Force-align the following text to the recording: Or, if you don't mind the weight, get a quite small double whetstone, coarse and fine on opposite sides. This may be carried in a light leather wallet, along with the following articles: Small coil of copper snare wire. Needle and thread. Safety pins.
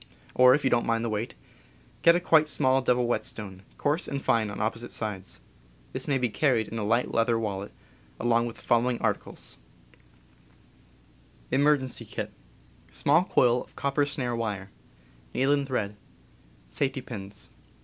Or, 0.33 0.55
if 0.55 0.63
you 0.63 0.71
don't 0.71 0.87
mind 0.87 1.05
the 1.05 1.11
weight, 1.11 1.35
get 2.01 2.15
a 2.15 2.19
quite 2.19 2.47
small 2.49 2.81
double 2.81 3.05
whetstone, 3.05 3.61
coarse 3.77 4.07
and 4.07 4.19
fine 4.19 4.49
on 4.49 4.59
opposite 4.59 4.91
sides. 4.91 5.41
This 5.93 6.07
may 6.07 6.17
be 6.17 6.27
carried 6.27 6.67
in 6.69 6.79
a 6.79 6.83
light 6.83 7.11
leather 7.13 7.37
wallet, 7.37 7.71
along 8.19 8.47
with 8.47 8.55
the 8.55 8.61
following 8.63 8.97
articles: 8.99 9.59
Small 11.53 13.25
coil 13.25 13.63
of 13.63 13.75
copper 13.75 14.07
snare 14.07 14.35
wire. 14.35 14.71
Needle 15.35 15.53
and 15.53 15.67
thread. 15.67 15.95
Safety 16.67 17.01
pins. 17.01 17.51